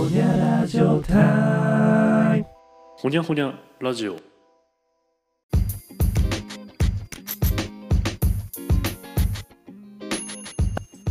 [0.00, 2.46] ほにゃラジオタイム
[2.96, 4.16] ほにゃほにゃラジオ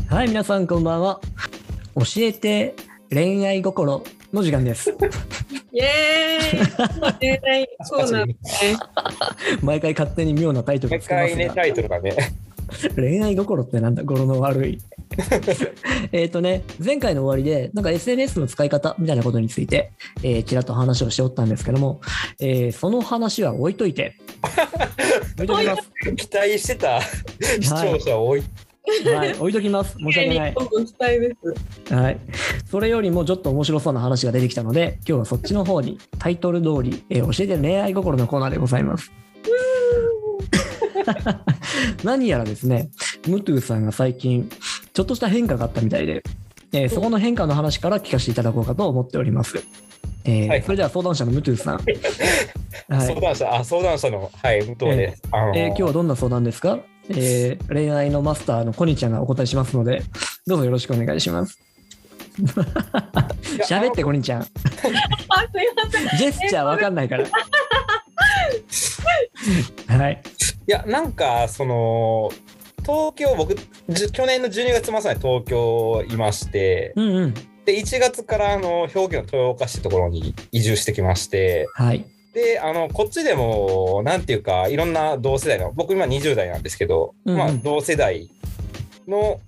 [0.08, 1.22] はい、皆さんこんばんは。
[1.94, 2.74] 教えて
[3.12, 4.04] 恋愛心
[4.34, 4.90] の時間です。
[5.72, 8.78] イエーイ 恋愛そうなんですね。
[9.62, 12.34] 毎回勝手に妙なタイトル毎つけます回ね、が、タイトルがね。
[12.96, 14.04] 恋愛心ってなんだ？
[14.04, 14.80] 語呂の悪い。
[16.12, 19.92] えっとね、前回の終わりで、なんか SNS の使い方みたいなことについて、
[20.24, 22.02] えー、ちらっと話をしておったんですけども、
[22.40, 24.16] えーその話は置いといて、
[25.36, 25.92] 置いときます。
[26.16, 28.44] 期待してた視聴者多い。
[29.06, 29.98] はい、置いときます。
[30.00, 30.54] 申し訳ない。
[30.56, 31.36] 今度期待で
[31.86, 31.94] す。
[31.94, 32.20] はい、
[32.70, 39.12] それよりもちょっと面白そうな話が出てきたので今日はそっちの方にタイトル通り、えー教えて恋愛心のコーナーでございます。
[42.04, 42.90] 何やらですね
[43.28, 44.50] ムトゥさんが最近
[44.94, 46.24] ちょっとした変化があったみたいで、
[46.72, 49.64] えーそこの変化の話から聞かせていただこうかと思っております。
[50.26, 51.76] えーはいそれでは相談者のムトゥさん、
[52.94, 55.22] はい相談者、あ、相談者の、はい、武藤です。
[55.32, 56.80] あのえー今日はどんな相談ですか、
[57.10, 60.04] えー恋愛のマスターのコニちゃんがお答えしますので
[60.46, 61.58] どうぞよろしくお願いします。
[63.68, 64.42] 喋ってコニちゃん。
[64.42, 64.54] あ、すい
[65.76, 66.18] ません。
[66.18, 67.26] ジェスチャーわかんないから。
[69.98, 70.22] はい。
[70.70, 72.30] いや、なんか、その、
[72.84, 77.34] 東京、僕、去年の12月まさに東京いまして、うんうん。
[77.66, 82.06] で、1月から、あの、兵庫県の豊岡市ってところに移住してきまして、はい。
[82.36, 88.30] で、あの、こっちでも、なんていうか、いろんな同世代の、僕今20代なんですけど、うんうんまあ、同世代
[89.08, 89.40] の、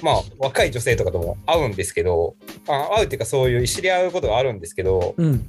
[0.00, 2.36] まあ、若い女性とかとも会うんですけど、
[2.68, 5.44] あ会うっていうか、そういう知り合うことがあるんですけど、うん。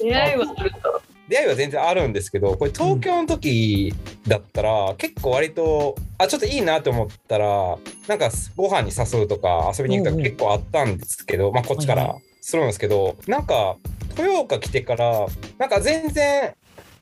[0.00, 1.01] 出会いはあると。
[1.28, 3.94] 出会いは全然あるんですけど、これ東京の時
[4.26, 7.78] だったら、結構割と、あ、ちょっといいなと思ったら、
[8.08, 13.76] なんかご飯に誘うとか遊びに行くとか結構あったんですけど、まあこっちかはいらするんですけど、なんか
[14.18, 15.26] 豊岡来てから、
[15.58, 16.54] なんか全然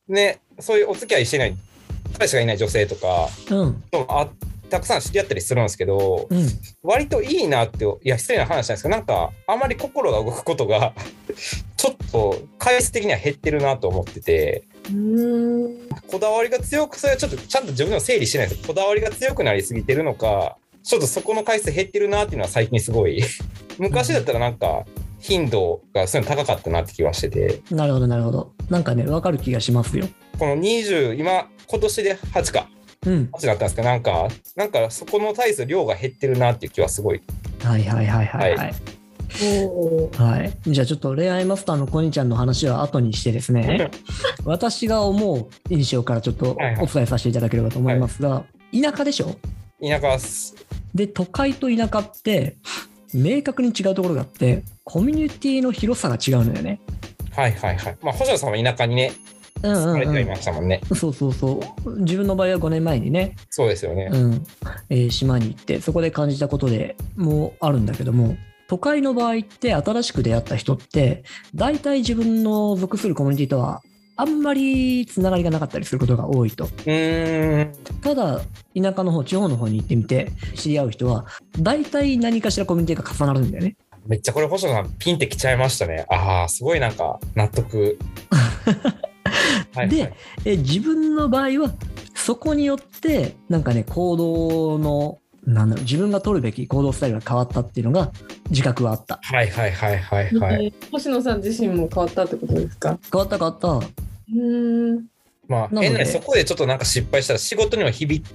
[0.09, 1.57] ね、そういうお付き合いしてない、
[2.15, 3.29] 彼氏がいない女性とか、
[4.09, 4.29] あ
[4.71, 6.47] たくさん知り合ったりするんですけど、うん。
[6.83, 10.95] 割といいなって、いや、失礼な話なんですけど、なんか、あまり心が動くことが、
[11.77, 14.65] ちょっと、回数的には減ってるなと思ってて。
[16.07, 23.23] こだわりが強く、それはちょっとちゃんと自分でも整理してないですこだわりが強くなりすぎてるのか、ちょっとそこの回数減ってるなっていうのは最近すごい、
[23.79, 24.85] 昔だったらなんか、
[25.21, 28.53] 頻度がそういうの高かったなって気はしてて、なるほど、なるほど。
[28.71, 30.09] なんかね、わかる気がしますよ。
[30.39, 32.69] この20、今、今年で8か、
[33.07, 33.31] うん。
[33.33, 37.23] 8だったんですけど、なんか、なんかそこの対数量が減ってるなっていう気はすごい。
[37.63, 38.63] はいはいはいはいは。
[38.65, 38.75] はい
[40.17, 40.53] はい。
[40.67, 43.91] じゃあちょっと恋愛マスターのコニちゃんの話は後にしてですね、
[44.45, 49.37] 私が思う印象からちょっとはいはいお伝えさせていただければと思いますが、田舎でしょ？
[49.81, 50.55] 田舎す、
[50.95, 52.57] で、都会と田舎って、
[53.15, 56.81] 明確に違うところがあって、コミュニティの広さが違うのよね。
[57.31, 57.97] はいはいはい。
[58.03, 59.13] まあ、星野さんは田舎にね、
[59.63, 60.81] うんうんうんましたもんね。
[60.95, 62.01] そうそうそう。
[62.01, 64.09] 自分の場合は5年前にね、そうですよね。
[64.13, 64.47] うん
[64.89, 68.37] えー島に行ってそこで感じたことでもあるんだけども
[68.69, 73.83] 都会の場合って新しく出会った人って大体自分の属するコミュニティとは
[74.17, 77.73] あんまりつながりがなかったりすることが多いとうーん。
[78.03, 78.41] ただ
[78.75, 81.27] 田舎の方地方の方に行ってみて知り合う人は
[81.59, 83.77] 大体何かしらコミュニティが重なるんだよね
[84.07, 86.07] めっちゃこれ星野さんピンってきちゃいましたね。
[86.09, 87.99] ああ、すごいなんか納得。
[89.75, 90.15] はい、ではい、
[90.45, 91.73] え自分の場合は
[92.15, 98.13] そこによってなんかね行動のなんだろう自分が取るべき行動スタイルが変わったっていうのが
[98.51, 100.65] 自覚はあったはいはいはいはいはい。
[100.67, 102.99] えー星野さん自身も変わったってことですか？
[103.11, 105.07] 変わった変わったうーん。
[105.49, 108.35] まあ、変なそこでちょっとなんか失敗したら仕事にも響く。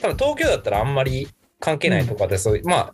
[0.00, 1.28] 多分東京だったらあんまり
[1.60, 2.92] 関係ないとかで、そういう、まあ、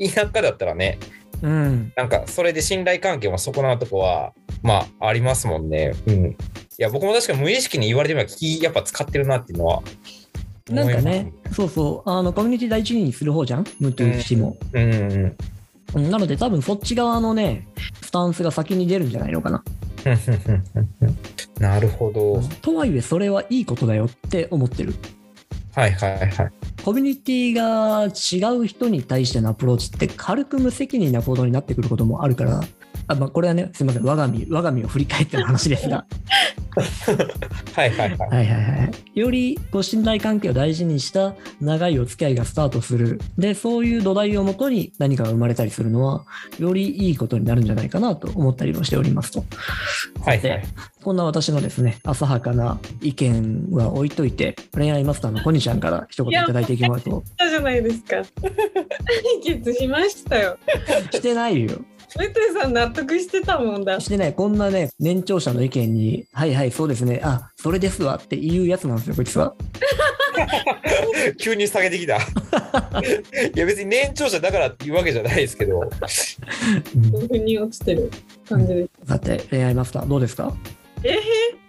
[0.00, 0.98] 田舎だったらね、
[1.42, 4.32] うんなんかそれで信頼関係も損なうとこは、
[4.62, 5.94] まあ、ありますもんね。
[6.06, 6.26] うん。
[6.26, 6.36] い
[6.78, 9.82] や、僕も確かに無意識に言われてみれば聞き、やっぱ使ってるなっていうのは。
[10.70, 14.56] なんかね、そうそう、あのコミュニティ第一人にする方じゃん、ムトゥ氏も。
[14.72, 15.12] うんうん。
[15.12, 15.36] うん
[15.94, 17.66] なので、多分そっち側のね、
[18.02, 19.62] スタンスが先に出るんじゃないのかな。
[21.58, 22.40] なるほど。
[22.60, 24.94] とはいえ、それはいいことだよって思ってる。
[25.74, 26.50] はいはいはい。
[26.86, 32.60] コミュニティが違う人に対してのアプローチって軽く無責任な行動になってくることもあるから、
[33.08, 36.06] あまあ、これはね、すみません、我が身、我が身を振り返っての話ですが、
[37.74, 38.18] はいはいはい。
[38.18, 39.18] はいはいはい。
[39.18, 43.20] よりこう信頼関係を大事にした長いお付き合いがスタートする。
[43.38, 46.24] で、そういう土台をもとに何かが生まれたりするのは、
[46.58, 49.44] よりいいことになるんじゃないかなと思ったりもしておりますと。
[50.20, 50.62] はいはい。
[51.02, 58.16] こんな私のですね、浅はかな意見は置いといて、恋愛マスターのコニちゃんから一言いただいていきますと、たじゃないですか。
[58.42, 60.58] 解決しましたよ。
[61.12, 61.80] してないよ。
[62.18, 64.00] メテさん納得してたもんだ。
[64.00, 69.54] してね、こんなね、年長者の意見に、はいはい、そうですね、あ、それですわっていうやつなんですよ、こいつは。
[71.40, 72.16] 急に下げてきた。
[72.16, 72.20] い
[73.54, 75.80] や別に年長者だからっていうわけじゃないですけど、
[77.28, 78.10] 腑に落ちてる
[78.48, 79.08] 感じです。
[79.08, 80.52] さて、恋愛マスター、どうですか？
[81.02, 81.14] えー、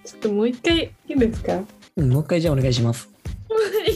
[0.05, 1.61] ちょっともう一回いいですか？
[1.95, 3.09] うん、もう一回じゃあお願いします。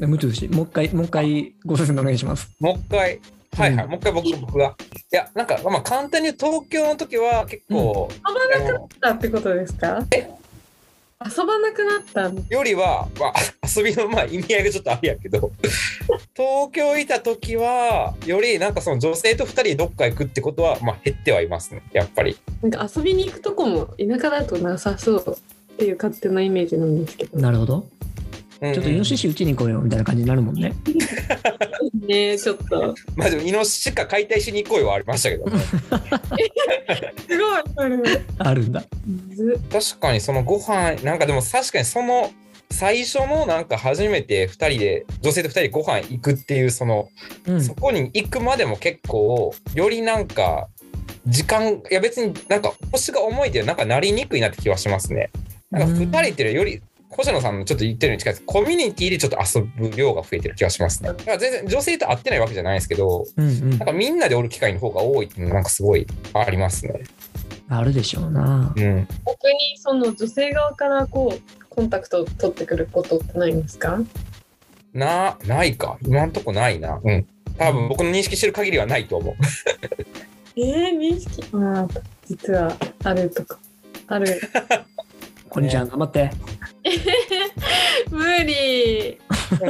[0.00, 2.48] や、ムトゥ氏、もう一回、もう一回ご説明お願いします。
[2.60, 3.20] もう一回、
[3.56, 4.76] はいはい、うんもう一回僕僕が。
[5.12, 10.06] いや、なんか、まあ簡単に言うと東京の時は結構、遊ばなくなったってことですか？
[11.22, 12.42] 遊ばなくなったの？
[12.48, 13.32] よりは、まあ、
[13.76, 15.50] 遊びのまあ意味合いがちょっとあれやけど、
[16.34, 22.38] 東京いた時は、よりなんかその女性と二人でどっか行くってことは、まあ減ってはいますね、やっぱり。
[22.62, 25.36] なんか遊びに行くとこも田舎だとなさそう
[25.72, 27.38] っていう勝手なイメージなんですけど。
[27.38, 27.84] なるほど。
[28.60, 30.74] ちょっとイノシシうちに来いよみたいな感じになるもんね。
[32.06, 32.94] ねちょっと。
[33.16, 35.58] まあでも、イノシシか解体しに行こうよはありましたけどね。
[35.58, 38.22] すごい、それ。
[38.38, 38.84] あるんだ。
[39.34, 42.30] ず確かにそのご飯なんかでも確かにその
[42.70, 47.08] 最初のなんか初めて2人で女性と2人でご飯行くっていうその、
[47.46, 47.62] うん。
[47.62, 50.68] そこに行くまでも結構よりなんか
[51.26, 55.30] 時間いや別になんか星が重いでなんかなりにくいなって気はしますね。
[55.70, 61.08] なんか2人っていうより星野さんのちょっと言ってるに近いですコミュニティでちょっと遊ぶ量が増えてる気がしますね。
[61.10, 63.78] だから全然女性と会ってないわけじゃないですけどうんうんなん。
[63.80, 67.02] かみんなでおる機会の方が多いっていうのなんかすごいありますね。
[67.68, 68.72] あるでしょうな。
[68.76, 69.08] うん。
[69.26, 73.98] 逆にその女性側からこうコンタクトを取ってくることってないんですか？
[74.92, 75.98] な、ないか。
[76.02, 77.00] 今んとこないな。
[77.02, 77.26] うん。
[77.58, 79.34] 多分僕の認識してる限りはないと思う。
[80.56, 81.44] えー、認識？
[81.56, 81.88] ああ
[82.26, 83.58] 実はあるとか
[84.06, 84.40] ある
[85.50, 86.30] こんにちは、頑張って。
[88.08, 89.18] 無理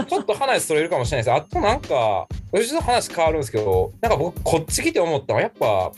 [0.09, 1.35] ちょっと話それるかもしれないです。
[1.35, 5.91] あとなんか、うちの話変わるんですけど、なんか僕こっち来て思ったのはやっぱ、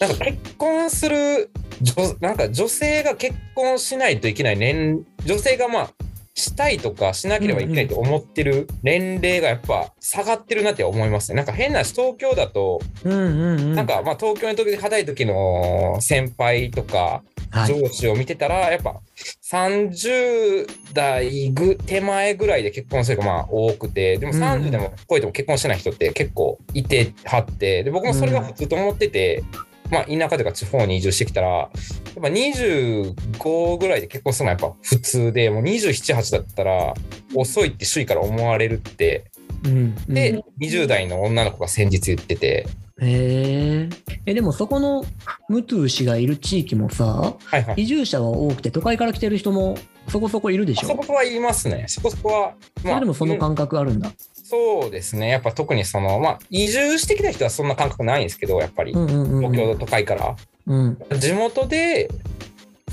[0.00, 1.50] なんか結婚する
[1.82, 5.90] 女、なんか女性が結婚しないといけない年、女性がまあ、
[6.32, 11.36] したいとかしなければいけないと思ってる年齢がやっぱ下がってるなって思いますね。
[11.36, 13.74] なんか変な話、東京だと、うんうんうん。
[13.74, 17.35] なんかまあ東京の時で働いた時の先輩とか、はい。
[17.52, 19.00] 上司を見てたら、やっぱ
[19.42, 29.44] 30代ぐ手前ぐらいで結婚する人がまあ多くて、でもうん30でも超えても結婚してない人って結構いてはって、で僕もそれが普通と思ってて、
[29.90, 31.70] まあ田舎というか地方に移住してきたら、やっ
[32.14, 36.94] ぱ25ぐらいで結婚するのはやっぱ普通で、もう27、8だったら
[37.34, 39.30] 遅いって周囲から思われるって、
[39.64, 42.66] うんうん、で、20代の女の子が先日言ってて、
[43.00, 44.20] へえ。
[44.24, 45.04] え、でもそこの
[45.48, 47.82] ムトゥ氏がいる地域もさ、はいはい。
[47.82, 49.76] 移住者は多くて、都会から来てる人も
[50.08, 50.88] そこそこいるでしょ？
[50.88, 51.84] そこそこは言いますね。
[51.88, 52.54] そこそこは。
[52.80, 54.10] それでもその感覚あるんだ。
[54.32, 55.28] そうですね。
[55.28, 59.52] やっぱ特にその、まあ、移住してきた人はそんな感覚ないんですけど、やっぱり、うんうんうんうん。
[59.52, 60.36] 東京都会から。
[60.66, 60.98] うん。
[61.18, 62.08] 地元で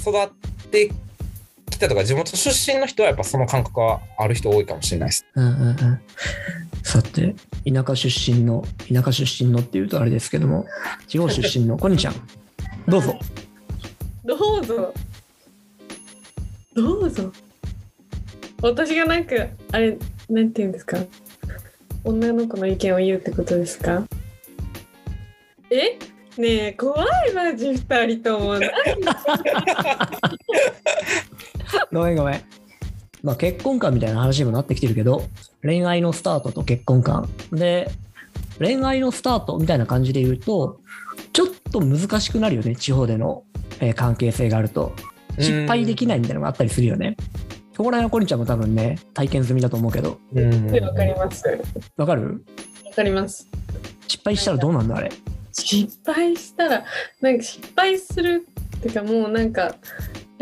[0.01, 0.29] 育っ
[0.69, 0.91] て
[1.89, 5.25] とか、地元出身の人はやっぱその感覚はある人多いかもしれないです。
[5.35, 5.99] うんうんうん。
[6.83, 7.35] さて、
[7.65, 8.63] 田舎出身の、
[8.93, 10.65] 田舎出身のっていうとあれですけども、
[11.07, 12.15] 地方出身のコニちゃん、
[12.87, 13.17] どうぞ。
[14.25, 14.93] どうぞ。
[16.75, 17.31] どうぞ。
[18.61, 19.35] 私がなんか
[19.73, 19.97] あれ
[20.29, 20.97] なんて言うんですか？
[22.05, 24.03] 女の子の意見を言うってことですか？
[25.69, 25.97] え？
[26.35, 26.95] ねえ怖
[27.27, 28.61] いマジ二人とも何
[31.93, 32.41] ごめんごめん。
[33.23, 35.23] まあ結婚観みたいな話にもなってきてるけど、
[35.61, 37.29] 恋愛のスタートと結婚観。
[37.51, 37.89] で、
[38.59, 40.79] 恋愛のスタートみたいな感じで言うと、
[41.31, 43.43] ちょっと難しくなるよね、地方での、
[43.79, 44.93] えー関係性があると。
[45.39, 47.15] 失敗できないみたいなのがあったりするよね。
[47.75, 51.43] そこら辺のコニちゃんも多分ね、体験済みだと思うけど、うんわかります
[51.97, 52.43] わかる？
[52.85, 53.47] わかります
[54.07, 55.11] 失敗したらどうなんだあれ？
[55.51, 56.83] 失敗したら
[57.21, 58.47] なんか失敗する
[58.77, 59.75] っていうかもうなんか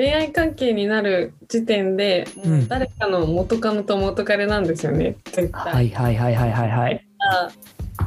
[0.01, 5.73] 恋愛関係になる時点でもう誰かの元カノと元彼なんですよね絶対。
[5.73, 7.05] はいはいはいはいはいはい。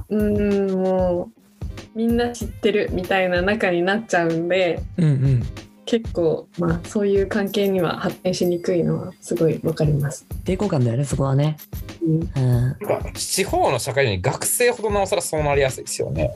[0.08, 5.42] うーんもうみんな知ってるみたいな仲になっちゃうんでうんうん。
[5.86, 10.26] 結構まあそういう関係には発展しにくいのはすごいわかります。
[10.44, 11.58] 抵抗感だよね、そこはね。
[12.02, 12.40] うんうん。
[12.40, 16.34] なんか地方の社会に学生ほどなおさらそうなりやすいですよね。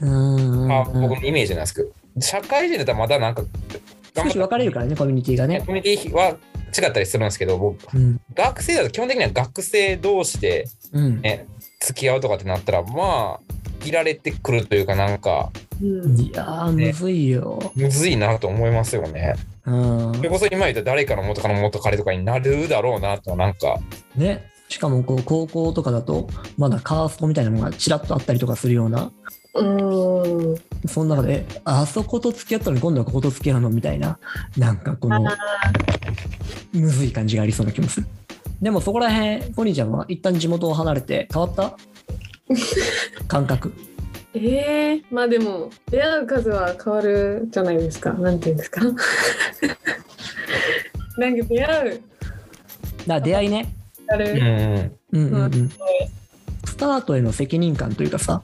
[0.00, 3.44] うんうんあうん僕のイメージなんですけど、社会人だったらまだなんか、
[4.16, 5.60] 少し分かれるからね、コミュニティがね。
[5.60, 6.36] コミュニティは
[6.76, 8.20] 違ったりするんですけど、僕、うん。
[8.34, 11.20] 学生だと基本的には学生同士で、うん。
[11.20, 11.46] ね、
[11.80, 15.50] 付き合うとかってなったら、まあ、いられてくるというか、なんか、
[15.82, 17.72] うんいやー、むずいよ。
[17.74, 19.34] むずいなと思いますよね。
[19.64, 20.28] うんそれ。
[20.28, 23.78] こそ今言った誰かの元カノ元彼とかになるだろうなと、なんか、
[24.16, 24.50] ね。
[24.70, 29.10] しかもこう高校とかだとまだカーストみたいなのがちらっとあったりとかするような
[29.54, 30.56] うーん
[30.88, 33.70] その中で、あそこと付き合ったのに今度はここと付き合うの？
[33.70, 34.18] みたいな、
[34.56, 35.24] なんかこの、
[36.72, 38.06] むずい感じがありそうな気もする。
[38.62, 41.76] でもそこら辺、ポニーちゃんは一旦地元を離れて変わった？
[43.28, 43.72] 感覚。
[44.32, 48.12] ええまあでも出会う数は変わるじゃないですか。
[48.12, 48.80] なんていうんですか？
[51.18, 52.00] なんか出会う
[53.06, 53.74] だ出会いね。
[54.08, 54.92] あうんる。
[55.12, 55.38] うんうんう。
[55.44, 55.70] うん
[56.64, 58.42] スタートへの責任感というかさ、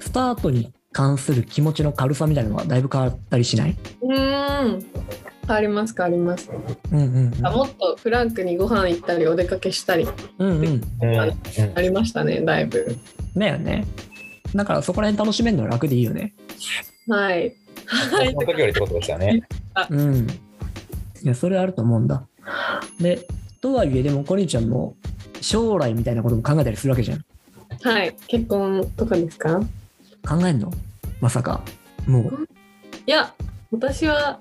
[0.00, 3.76] スタートに関する気持ちの軽さみたいなのはだいぶ変わったりしない？
[4.00, 4.84] うん。
[5.46, 6.50] ありますかあります。
[6.90, 10.06] うんうんあもっとフランクにご飯行ったりお出かけしたり
[10.38, 10.48] うん。
[10.48, 10.82] うんうん。
[11.02, 11.34] うんうん
[11.76, 12.96] ありましたねだいぶ。
[13.36, 13.84] だよね。
[14.54, 16.32] だからそこら辺楽しめるのは楽でいいよね。
[17.08, 17.54] はい。
[17.86, 18.40] はいそ。
[18.40, 19.42] の時よりってことですよね。
[19.90, 20.26] うん。
[21.24, 22.26] いや、それあると思うんだ。
[23.00, 23.26] で、
[23.60, 24.96] とはいえ、でも、コニーちゃんも
[25.40, 27.24] 将来みたいなことも考えたりするわけじゃん。
[27.82, 28.14] はい。
[28.28, 29.60] 結婚とかですか？
[30.26, 30.72] 考えんの？
[31.20, 31.62] まさか。
[32.06, 32.48] もう。
[33.06, 33.34] いや
[33.70, 34.40] 私は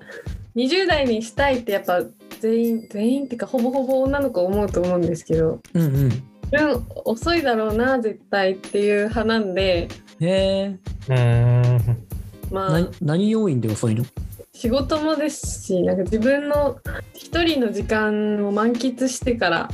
[0.55, 2.01] 20代にしたいってやっぱ
[2.39, 6.09] 全員全員っていうかほぼほぼ女の子思うと思うんですけどうんうん。
[6.51, 9.87] 自分遅いだろうな絶対っていう派なんで
[10.19, 10.77] へえ。
[11.09, 12.05] うん。
[12.51, 14.05] まあな何要因で遅いの？
[14.53, 16.79] 仕事もですしなんか自分の
[17.15, 19.69] 一人の時間を満喫してから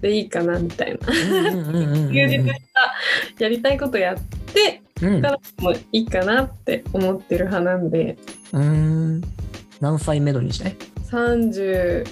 [0.00, 2.62] でいいかなみたいなうんうんうんうんうん充実し
[3.38, 4.18] たやりたいことやっ
[4.52, 5.22] てうん。
[5.22, 8.16] からもいいかなって思ってる派なんで
[8.52, 9.22] うん。
[9.80, 10.76] 何歳目処にしたい
[11.10, 12.06] ？30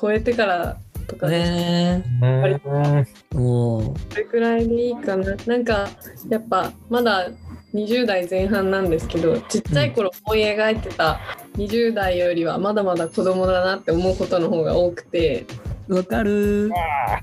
[0.00, 3.06] 超えてからとかですへうんえ。
[3.34, 5.36] おーそれくらいでいいかな。
[5.46, 5.88] なんか
[6.28, 7.28] やっぱまだ
[7.74, 11.20] 20代前半なんですけどちっちゃい頃思い描いてた
[11.56, 15.44] 20代よりはまだまだ子供だなって思うことの方が多くて
[15.88, 16.70] わかる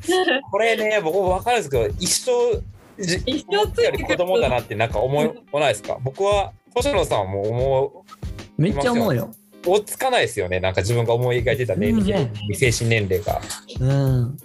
[0.51, 2.61] これね、僕も分かるんですけど、一生、じ
[3.01, 5.97] 一生ついてくる子供だなってなんか思いもないですか？
[6.03, 8.05] 僕は、星野さんも思
[8.57, 9.31] めっちゃ思うよ。
[9.65, 10.59] う、追いつかないですよね。
[10.59, 13.41] なんか自分が思い描いてた年齢、精神年齢が。
[13.79, 14.37] うん。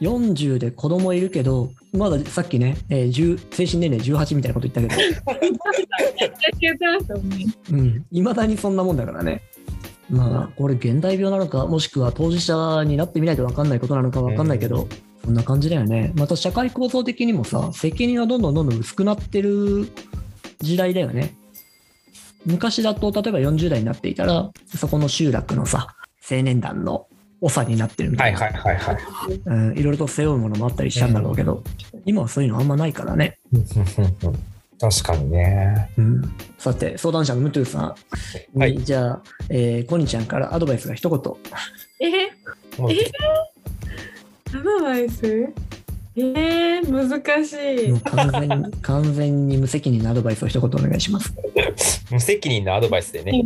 [0.00, 4.96] 40で子供いるけど、まださっきね、えー10精神年齢18みたいなこと言ったけど、
[6.60, 7.46] 言ってましたもんね。
[7.70, 9.42] うん、いまだにそんなもんだからね。
[10.10, 14.86] まあ、これ現代病なのか、もしくは当事者になってみないと分かんないことなのか分かんないけど、
[15.24, 16.12] そんな感じだよね。
[16.16, 19.88] また社会構造的にもさ、責任はどんどんどんどん薄くなってる
[20.60, 21.34] 時代だよね。
[22.44, 25.96] 昔だと、例えば40代になっていたら、そこの集落のさ、
[26.30, 27.06] 青年団の
[27.40, 29.40] 長になってるみたいな、はいはいはいはい。
[29.46, 31.64] うん、いろいろと背負うものもあったりしたんだろうけど、
[32.04, 33.38] 今はそういうのあんまないからね。
[34.78, 35.90] 確かにね。
[35.96, 36.22] うん、
[36.58, 37.94] さて、相談者のムトゥさ
[38.54, 41.18] ん、はいじゃあ、えーコニちゃんからアドバイスが一言。
[42.00, 42.30] え
[42.78, 42.90] もう
[44.54, 45.52] アドバイス？
[46.16, 48.00] えー、難しいもう。
[48.02, 51.34] 完全に完全に無責任なアドバイスを一言お願いします。
[52.08, 53.42] 無責任なアドバイスでね。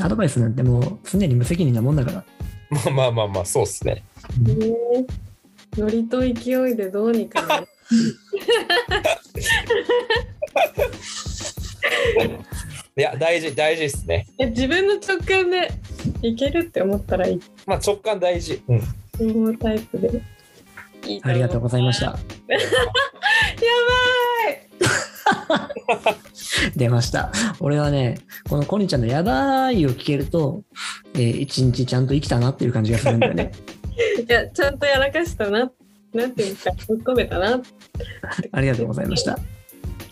[0.00, 2.24] アドバイスなんてもう常に無責任なもんだから。
[2.70, 4.02] まあまあまあまあ、そうっすね。
[4.48, 5.06] えー
[5.76, 7.68] ノリと勢いでどうにかなる
[12.96, 14.26] いや、大事、大事ですね。
[14.40, 15.70] え自分の直感で
[16.22, 18.60] いけるって思ったらいいまあ直感大事。
[18.66, 18.82] うん。
[19.24, 20.22] 思うタイプで
[21.06, 22.06] いいありがとうございました。
[22.06, 22.12] や
[25.48, 25.70] ば
[26.76, 27.32] 出ました。
[27.60, 30.62] 俺はね、このコニちゃんのやばいを聞けると、
[31.14, 33.52] えー一日ちゃんと生きたなっていう感じがするんだよね。
[34.18, 35.70] い いやちゃんとやらかしたな
[36.12, 37.60] なんていうかぶっ込めたな
[38.52, 39.38] ありがとうございました。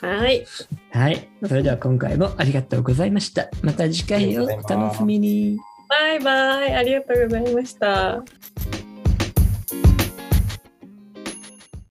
[0.00, 0.46] はい
[0.90, 1.28] はい。
[1.46, 3.48] それでは今回もありがとうございました。
[3.62, 5.58] また次回をお楽しみに。
[5.88, 8.22] バイバイありがとうございました